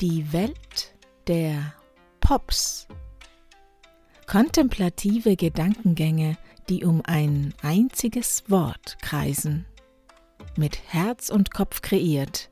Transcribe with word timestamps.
Die 0.00 0.32
Welt 0.32 0.94
der 1.26 1.74
Pops. 2.20 2.86
Kontemplative 4.28 5.34
Gedankengänge, 5.34 6.38
die 6.68 6.84
um 6.84 7.02
ein 7.04 7.52
einziges 7.62 8.48
Wort 8.48 8.98
kreisen. 9.02 9.66
Mit 10.56 10.78
Herz 10.92 11.30
und 11.30 11.50
Kopf 11.50 11.82
kreiert, 11.82 12.48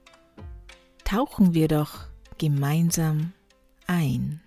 tauchen 1.04 1.54
wir 1.54 1.68
doch 1.68 2.06
gemeinsam 2.38 3.32
ein. 3.86 4.40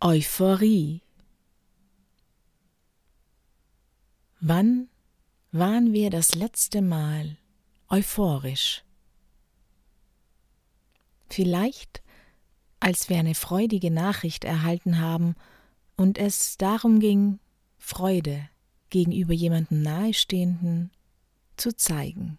Euphorie. 0.00 1.02
Wann 4.38 4.88
waren 5.50 5.92
wir 5.92 6.10
das 6.10 6.36
letzte 6.36 6.82
Mal 6.82 7.36
euphorisch? 7.88 8.84
Vielleicht, 11.28 12.02
als 12.80 13.08
wir 13.08 13.18
eine 13.18 13.34
freudige 13.34 13.90
Nachricht 13.90 14.44
erhalten 14.44 14.98
haben 14.98 15.34
und 15.96 16.18
es 16.18 16.56
darum 16.58 17.00
ging, 17.00 17.38
Freude 17.78 18.48
gegenüber 18.90 19.32
jemandem 19.32 19.82
Nahestehenden 19.82 20.90
zu 21.56 21.74
zeigen. 21.76 22.38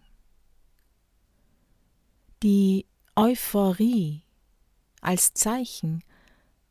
Die 2.42 2.86
Euphorie 3.14 4.22
als 5.00 5.32
Zeichen, 5.34 6.02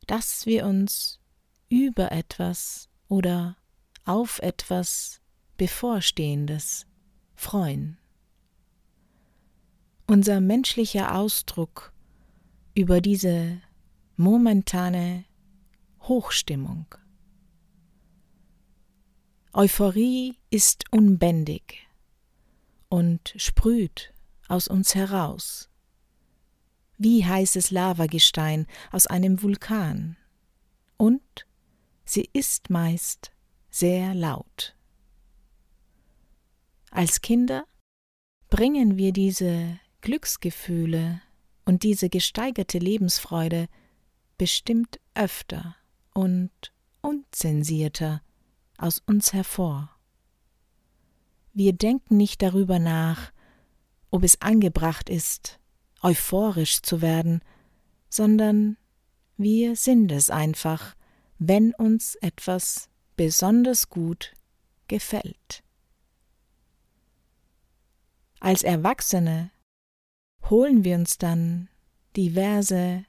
dass 0.06 0.46
wir 0.46 0.66
uns 0.66 1.20
über 1.68 2.12
etwas 2.12 2.88
oder 3.08 3.56
auf 4.04 4.38
etwas 4.40 5.20
Bevorstehendes 5.56 6.86
freuen. 7.34 7.98
Unser 10.06 10.40
menschlicher 10.40 11.16
Ausdruck 11.16 11.92
über 12.76 13.00
diese 13.00 13.62
momentane 14.16 15.24
Hochstimmung. 16.02 16.94
Euphorie 19.54 20.36
ist 20.50 20.84
unbändig 20.90 21.88
und 22.90 23.32
sprüht 23.38 24.12
aus 24.48 24.68
uns 24.68 24.94
heraus, 24.94 25.70
wie 26.98 27.24
heißes 27.24 27.70
Lavagestein 27.70 28.66
aus 28.92 29.06
einem 29.06 29.42
Vulkan, 29.42 30.18
und 30.98 31.46
sie 32.04 32.28
ist 32.34 32.68
meist 32.68 33.32
sehr 33.70 34.14
laut. 34.14 34.76
Als 36.90 37.22
Kinder 37.22 37.64
bringen 38.50 38.98
wir 38.98 39.12
diese 39.12 39.80
Glücksgefühle 40.02 41.22
und 41.66 41.82
diese 41.82 42.08
gesteigerte 42.08 42.78
Lebensfreude 42.78 43.68
bestimmt 44.38 44.98
öfter 45.14 45.76
und 46.14 46.50
unzensierter 47.02 48.22
aus 48.78 49.02
uns 49.06 49.34
hervor. 49.34 49.90
Wir 51.52 51.72
denken 51.72 52.16
nicht 52.16 52.40
darüber 52.40 52.78
nach, 52.78 53.32
ob 54.10 54.22
es 54.22 54.40
angebracht 54.40 55.10
ist, 55.10 55.58
euphorisch 56.02 56.82
zu 56.82 57.02
werden, 57.02 57.42
sondern 58.08 58.76
wir 59.36 59.76
sind 59.76 60.12
es 60.12 60.30
einfach, 60.30 60.94
wenn 61.38 61.74
uns 61.74 62.14
etwas 62.16 62.88
besonders 63.16 63.90
gut 63.90 64.34
gefällt. 64.88 65.62
Als 68.38 68.62
Erwachsene 68.62 69.50
holen 70.50 70.84
wir 70.84 70.96
uns 70.96 71.18
dann 71.18 71.68
diverse 72.16 73.04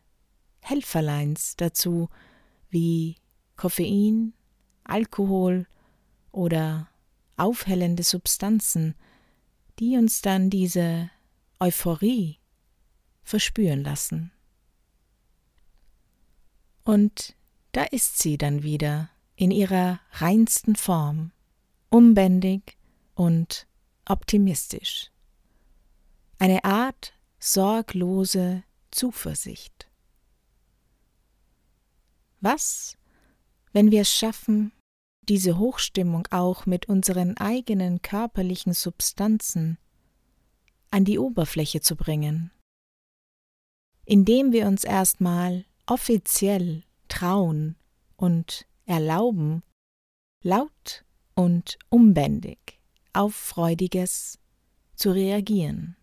Helferleins 0.61 1.55
dazu, 1.55 2.09
wie 2.69 3.15
Koffein, 3.55 4.33
Alkohol 4.83 5.67
oder 6.31 6.89
aufhellende 7.37 8.03
Substanzen, 8.03 8.95
die 9.79 9.97
uns 9.97 10.21
dann 10.21 10.49
diese 10.49 11.09
Euphorie 11.59 12.37
verspüren 13.23 13.83
lassen. 13.83 14.31
Und 16.83 17.35
da 17.73 17.83
ist 17.83 18.19
sie 18.19 18.37
dann 18.37 18.63
wieder 18.63 19.09
in 19.35 19.51
ihrer 19.51 19.99
reinsten 20.13 20.75
Form, 20.75 21.31
unbändig 21.89 22.77
und 23.13 23.67
optimistisch. 24.05 25.11
Eine 26.39 26.63
Art 26.63 27.13
sorglose 27.39 28.63
Zuversicht. 28.91 29.87
Was, 32.39 32.97
wenn 33.73 33.91
wir 33.91 34.01
es 34.01 34.13
schaffen, 34.13 34.71
diese 35.23 35.57
Hochstimmung 35.57 36.27
auch 36.31 36.65
mit 36.65 36.87
unseren 36.87 37.35
eigenen 37.37 38.01
körperlichen 38.01 38.73
Substanzen 38.73 39.77
an 40.89 41.03
die 41.03 41.19
Oberfläche 41.19 41.81
zu 41.81 41.95
bringen, 41.95 42.51
indem 44.05 44.53
wir 44.53 44.67
uns 44.67 44.83
erstmal 44.83 45.65
offiziell 45.85 46.83
trauen 47.09 47.75
und 48.15 48.65
erlauben, 48.85 49.63
laut 50.43 51.03
und 51.35 51.77
unbändig 51.89 52.79
auf 53.11 53.35
Freudiges 53.35 54.39
zu 54.95 55.11
reagieren 55.11 55.96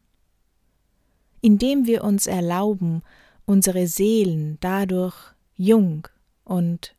indem 1.44 1.84
wir 1.84 2.04
uns 2.04 2.26
erlauben, 2.26 3.02
unsere 3.44 3.86
Seelen 3.86 4.56
dadurch 4.60 5.14
jung 5.56 6.08
und 6.42 6.96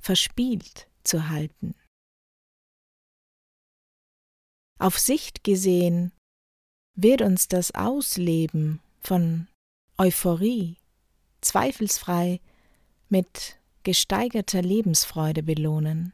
verspielt 0.00 0.86
zu 1.02 1.28
halten. 1.28 1.74
Auf 4.78 4.96
Sicht 4.96 5.42
gesehen 5.42 6.12
wird 6.94 7.20
uns 7.20 7.48
das 7.48 7.74
Ausleben 7.74 8.78
von 9.00 9.48
Euphorie 9.98 10.76
zweifelsfrei 11.40 12.40
mit 13.08 13.58
gesteigerter 13.82 14.62
Lebensfreude 14.62 15.42
belohnen. 15.42 16.12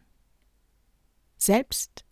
Selbst 1.37 2.07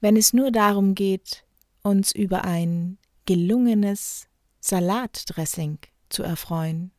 wenn 0.00 0.18
es 0.18 0.34
nur 0.34 0.50
darum 0.50 0.94
geht, 0.94 1.46
uns 1.82 2.12
über 2.12 2.44
ein 2.44 2.98
gelungenes 3.24 4.26
Salatdressing 4.60 5.78
zu 6.10 6.22
erfreuen. 6.22 6.92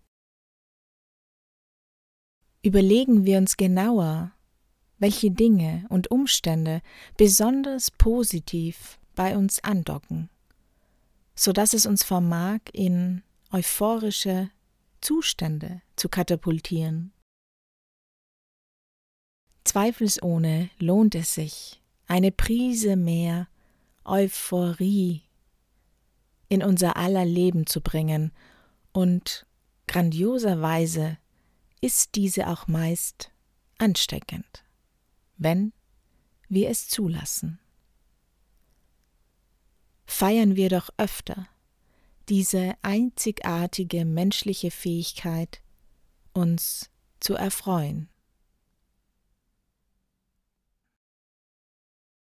Überlegen 2.64 3.26
wir 3.26 3.38
uns 3.38 3.58
genauer, 3.58 4.32
welche 4.98 5.32
Dinge 5.32 5.86
und 5.90 6.12
Umstände 6.12 6.82
besonders 7.18 7.90
positiv 7.92 9.00
bei 9.16 9.36
uns 9.36 9.64
andocken, 9.64 10.30
so 11.36 11.52
dass 11.52 11.74
es 11.74 11.86
uns 11.86 12.04
vermag, 12.04 12.60
in 12.74 13.24
euphorische 13.52 14.50
Zustände 15.02 15.82
zu 15.96 16.10
katapultieren. 16.10 17.14
Zweifelsohne 19.64 20.70
lohnt 20.80 21.16
es 21.16 21.34
sich, 21.34 21.82
eine 22.08 22.32
Prise 22.32 22.96
mehr 22.96 23.48
Euphorie 24.04 25.24
in 26.52 26.62
unser 26.62 26.98
aller 26.98 27.24
Leben 27.24 27.66
zu 27.66 27.80
bringen, 27.80 28.34
und 28.92 29.46
grandioserweise 29.88 31.18
ist 31.80 32.16
diese 32.16 32.50
auch 32.50 32.68
meist 32.68 33.32
ansteckend, 33.78 34.66
wenn 35.38 35.72
wir 36.50 36.70
es 36.70 36.90
zulassen. 36.90 37.58
Feiern 40.06 40.58
wir 40.58 40.68
doch 40.68 40.90
öfter 40.98 41.48
diese 42.28 42.74
einzigartige 42.82 44.04
menschliche 44.04 44.72
Fähigkeit, 44.72 45.62
uns 46.34 46.90
zu 47.22 47.36
erfreuen. 47.36 48.10